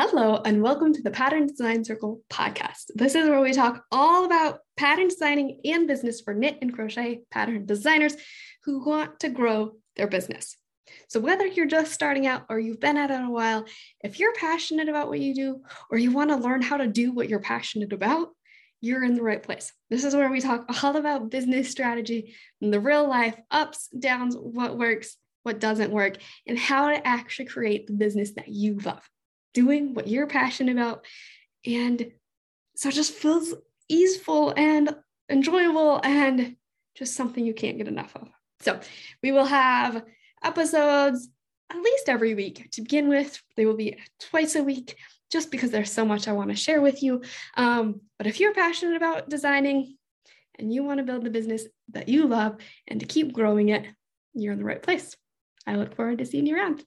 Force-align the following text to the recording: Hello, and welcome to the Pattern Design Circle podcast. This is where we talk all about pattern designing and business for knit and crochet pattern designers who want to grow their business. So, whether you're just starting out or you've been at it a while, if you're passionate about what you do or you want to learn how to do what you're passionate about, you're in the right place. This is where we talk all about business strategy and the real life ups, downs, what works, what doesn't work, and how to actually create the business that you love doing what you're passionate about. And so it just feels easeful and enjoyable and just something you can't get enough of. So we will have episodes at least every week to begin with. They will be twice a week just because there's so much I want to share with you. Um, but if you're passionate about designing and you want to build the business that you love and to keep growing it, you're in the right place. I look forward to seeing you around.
Hello, 0.00 0.40
and 0.44 0.62
welcome 0.62 0.92
to 0.92 1.02
the 1.02 1.10
Pattern 1.10 1.48
Design 1.48 1.84
Circle 1.84 2.22
podcast. 2.30 2.92
This 2.94 3.16
is 3.16 3.28
where 3.28 3.40
we 3.40 3.52
talk 3.52 3.82
all 3.90 4.24
about 4.24 4.60
pattern 4.76 5.08
designing 5.08 5.60
and 5.64 5.88
business 5.88 6.20
for 6.20 6.34
knit 6.34 6.56
and 6.62 6.72
crochet 6.72 7.22
pattern 7.32 7.66
designers 7.66 8.14
who 8.62 8.86
want 8.86 9.18
to 9.18 9.28
grow 9.28 9.72
their 9.96 10.06
business. 10.06 10.56
So, 11.08 11.18
whether 11.18 11.48
you're 11.48 11.66
just 11.66 11.92
starting 11.92 12.28
out 12.28 12.44
or 12.48 12.60
you've 12.60 12.78
been 12.78 12.96
at 12.96 13.10
it 13.10 13.20
a 13.20 13.28
while, 13.28 13.64
if 14.04 14.20
you're 14.20 14.34
passionate 14.34 14.88
about 14.88 15.08
what 15.08 15.18
you 15.18 15.34
do 15.34 15.62
or 15.90 15.98
you 15.98 16.12
want 16.12 16.30
to 16.30 16.36
learn 16.36 16.62
how 16.62 16.76
to 16.76 16.86
do 16.86 17.10
what 17.10 17.28
you're 17.28 17.40
passionate 17.40 17.92
about, 17.92 18.28
you're 18.80 19.02
in 19.02 19.16
the 19.16 19.22
right 19.22 19.42
place. 19.42 19.72
This 19.90 20.04
is 20.04 20.14
where 20.14 20.30
we 20.30 20.40
talk 20.40 20.64
all 20.84 20.96
about 20.96 21.28
business 21.28 21.72
strategy 21.72 22.36
and 22.62 22.72
the 22.72 22.78
real 22.78 23.08
life 23.08 23.36
ups, 23.50 23.88
downs, 23.98 24.36
what 24.36 24.78
works, 24.78 25.16
what 25.42 25.58
doesn't 25.58 25.90
work, 25.90 26.18
and 26.46 26.56
how 26.56 26.90
to 26.90 27.04
actually 27.04 27.46
create 27.46 27.88
the 27.88 27.94
business 27.94 28.34
that 28.34 28.46
you 28.46 28.78
love 28.78 29.02
doing 29.54 29.94
what 29.94 30.08
you're 30.08 30.26
passionate 30.26 30.72
about. 30.72 31.04
And 31.66 32.12
so 32.76 32.88
it 32.88 32.94
just 32.94 33.14
feels 33.14 33.54
easeful 33.88 34.52
and 34.56 34.94
enjoyable 35.28 36.00
and 36.02 36.56
just 36.94 37.14
something 37.14 37.44
you 37.44 37.54
can't 37.54 37.78
get 37.78 37.88
enough 37.88 38.14
of. 38.16 38.28
So 38.60 38.80
we 39.22 39.32
will 39.32 39.44
have 39.44 40.04
episodes 40.42 41.28
at 41.70 41.80
least 41.80 42.08
every 42.08 42.34
week 42.34 42.70
to 42.72 42.82
begin 42.82 43.08
with. 43.08 43.40
They 43.56 43.66
will 43.66 43.76
be 43.76 43.98
twice 44.20 44.54
a 44.56 44.62
week 44.62 44.96
just 45.30 45.50
because 45.50 45.70
there's 45.70 45.92
so 45.92 46.04
much 46.04 46.26
I 46.26 46.32
want 46.32 46.50
to 46.50 46.56
share 46.56 46.80
with 46.80 47.02
you. 47.02 47.22
Um, 47.56 48.00
but 48.16 48.26
if 48.26 48.40
you're 48.40 48.54
passionate 48.54 48.96
about 48.96 49.28
designing 49.28 49.96
and 50.58 50.72
you 50.72 50.82
want 50.82 50.98
to 50.98 51.04
build 51.04 51.24
the 51.24 51.30
business 51.30 51.64
that 51.90 52.08
you 52.08 52.26
love 52.26 52.56
and 52.86 53.00
to 53.00 53.06
keep 53.06 53.32
growing 53.32 53.68
it, 53.68 53.86
you're 54.34 54.52
in 54.52 54.58
the 54.58 54.64
right 54.64 54.82
place. 54.82 55.16
I 55.66 55.76
look 55.76 55.94
forward 55.94 56.18
to 56.18 56.26
seeing 56.26 56.46
you 56.46 56.56
around. 56.56 56.84